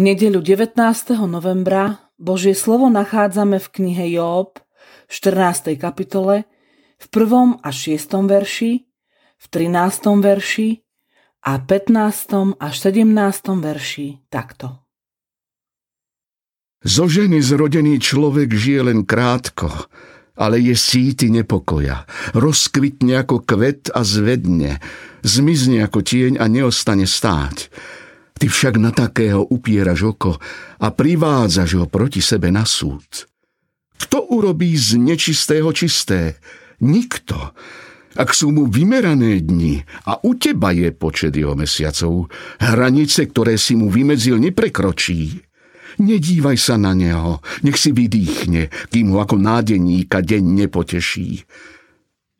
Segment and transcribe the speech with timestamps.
[0.00, 0.80] nedeľu 19.
[1.28, 4.56] novembra Božie slovo nachádzame v knihe Job
[5.06, 5.76] v 14.
[5.76, 6.48] kapitole
[7.00, 7.64] v 1.
[7.64, 7.96] a 6.
[8.28, 8.72] verši,
[9.40, 10.20] v 13.
[10.20, 10.68] verši
[11.44, 12.60] a 15.
[12.60, 13.08] až 17.
[13.60, 14.84] verši takto.
[16.80, 19.68] Zo ženy zrodený človek žije len krátko,
[20.32, 22.08] ale je síty nepokoja.
[22.32, 24.80] Rozkvitne ako kvet a zvedne,
[25.20, 27.68] zmizne ako tieň a neostane stáť.
[28.40, 30.40] Ty však na takého upieraš oko
[30.80, 33.28] a privádzaš ho proti sebe na súd.
[34.00, 36.40] Kto urobí z nečistého čisté?
[36.80, 37.36] Nikto.
[38.16, 42.32] Ak sú mu vymerané dni a u teba je počet jeho mesiacov,
[42.64, 45.36] hranice, ktoré si mu vymedzil, neprekročí.
[46.00, 51.44] Nedívaj sa na neho, nech si vydýchne, kým ho ako nádeníka deň nepoteší.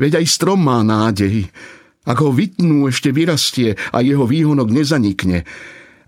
[0.00, 1.52] Veď aj strom má nádej,
[2.08, 5.44] ak ho vytnú, ešte vyrastie a jeho výhonok nezanikne.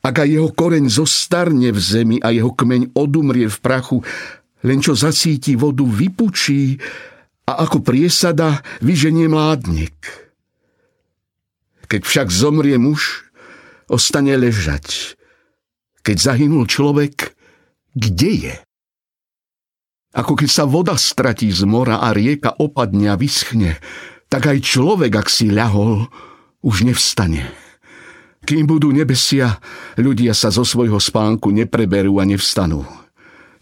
[0.04, 4.04] Ak aj jeho koreň zostarne v zemi a jeho kmeň odumrie v prachu,
[4.60, 6.76] len čo zacíti vodu vypučí
[7.48, 9.96] a ako priesada vyženie mládnik.
[11.88, 13.24] Keď však zomrie muž,
[13.88, 15.16] ostane ležať.
[16.04, 17.32] Keď zahynul človek,
[17.96, 18.54] kde je?
[20.12, 23.80] Ako keď sa voda stratí z mora a rieka opadne a vyschne,
[24.28, 26.12] tak aj človek, ak si ľahol,
[26.60, 27.63] už nevstane.
[28.44, 29.56] Kým budú nebesia,
[29.96, 32.84] ľudia sa zo svojho spánku nepreberú a nevstanú.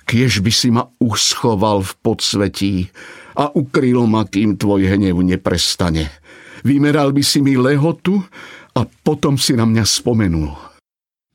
[0.02, 2.74] Kiež by si ma uschoval v podsvetí
[3.38, 6.10] a ukryl ma, kým tvoj hnev neprestane.
[6.66, 8.26] Vymeral by si mi lehotu
[8.74, 10.50] a potom si na mňa spomenul.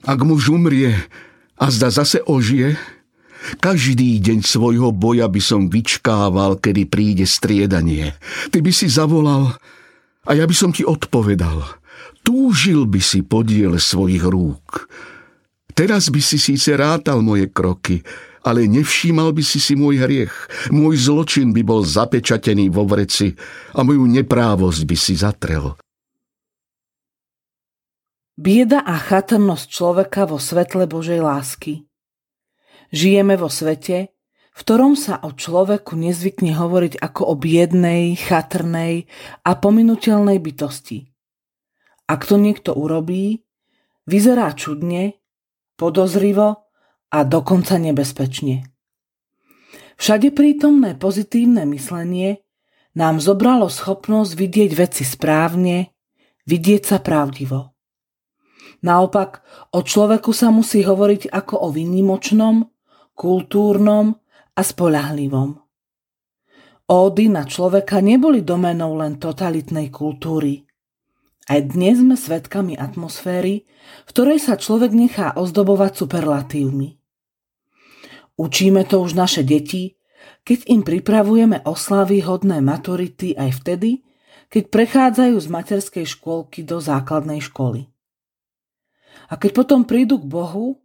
[0.03, 0.91] Ak muž umrie
[1.55, 2.75] a zda zase ožije,
[3.63, 8.11] každý deň svojho boja by som vyčkával, kedy príde striedanie.
[8.51, 9.55] Ty by si zavolal
[10.27, 11.63] a ja by som ti odpovedal–
[12.27, 14.91] túžil by si podiel svojich rúk.
[15.71, 18.03] Teraz by si síce rátal moje kroky,
[18.43, 20.35] ale nevšímal by si si môj hriech.
[20.75, 23.31] Môj zločin by bol zapečatený vo vreci
[23.71, 25.79] a moju neprávosť by si zatrel.
[28.35, 31.87] Bieda a chatrnosť človeka vo svetle Božej lásky.
[32.91, 34.11] Žijeme vo svete,
[34.51, 39.07] v ktorom sa o človeku nezvykne hovoriť ako o biednej, chatrnej
[39.47, 41.16] a pominutelnej bytosti.
[42.07, 43.43] Ak to niekto urobí,
[44.07, 45.19] vyzerá čudne,
[45.75, 46.71] podozrivo
[47.11, 48.63] a dokonca nebezpečne.
[49.99, 52.39] Všade prítomné pozitívne myslenie
[52.95, 55.91] nám zobralo schopnosť vidieť veci správne,
[56.47, 57.75] vidieť sa pravdivo.
[58.87, 59.43] Naopak,
[59.75, 62.63] o človeku sa musí hovoriť ako o výnimočnom,
[63.17, 64.15] kultúrnom
[64.55, 65.59] a spolahlivom.
[66.87, 70.63] Ódy na človeka neboli domenou len totalitnej kultúry–
[71.47, 73.63] aj dnes sme svedkami atmosféry,
[74.03, 76.99] v ktorej sa človek nechá ozdobovať superlatívmi.
[78.35, 79.95] Učíme to už naše deti,
[80.43, 84.03] keď im pripravujeme oslavy hodné maturity aj vtedy,
[84.51, 87.87] keď prechádzajú z materskej škôlky do základnej školy.
[89.27, 90.79] A keď potom prídu k Bohu,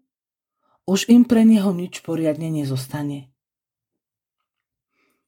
[0.87, 3.31] už im pre neho nič poriadne nezostane.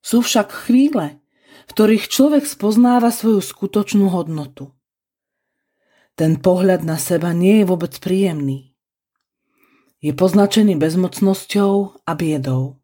[0.03, 1.23] Sú však chvíle,
[1.67, 4.74] v ktorých človek spoznáva svoju skutočnú hodnotu
[6.15, 8.75] ten pohľad na seba nie je vôbec príjemný.
[9.99, 12.79] Je poznačený bezmocnosťou a biedou.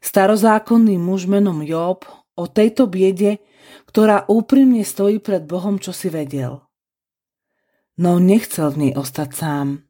[0.00, 3.38] Starozákonný muž menom Job o tejto biede,
[3.86, 6.64] ktorá úprimne stojí pred Bohom, čo si vedel.
[8.00, 9.84] No nechcel v nej ostať sám.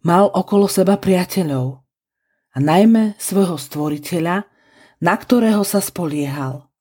[0.00, 1.84] Mal okolo seba priateľov
[2.54, 4.48] a najmä svojho stvoriteľa,
[5.04, 6.72] na ktorého sa spoliehal.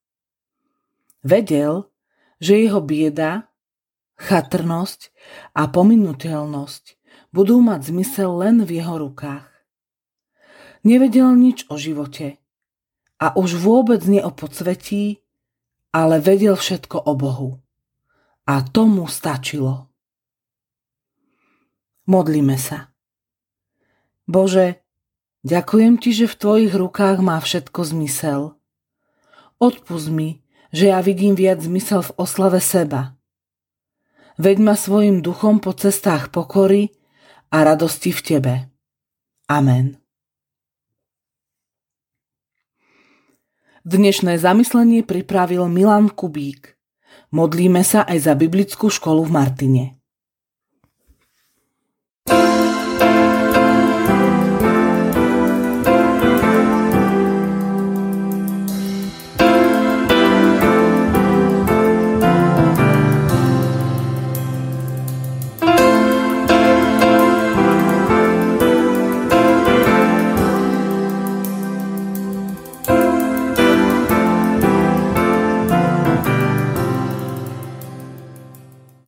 [1.19, 1.91] Vedel,
[2.39, 3.51] že jeho bieda
[4.17, 5.09] chatrnosť
[5.57, 6.83] a pominuteľnosť
[7.33, 9.49] budú mať zmysel len v jeho rukách.
[10.85, 12.37] Nevedel nič o živote
[13.17, 15.23] a už vôbec nie o podsvetí,
[15.95, 17.51] ale vedel všetko o Bohu.
[18.43, 19.87] A tomu stačilo.
[22.03, 22.91] Modlíme sa.
[24.27, 24.83] Bože,
[25.47, 28.59] ďakujem Ti, že v Tvojich rukách má všetko zmysel.
[29.63, 30.43] Odpust mi,
[30.75, 33.15] že ja vidím viac zmysel v oslave seba–
[34.37, 36.93] veď ma svojim duchom po cestách pokory
[37.53, 38.55] a radosti v Tebe.
[39.49, 39.97] Amen.
[43.83, 46.79] Dnešné zamyslenie pripravil Milan Kubík.
[47.35, 49.83] Modlíme sa aj za biblickú školu v Martine.